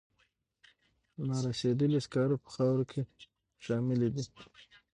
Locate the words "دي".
4.15-4.23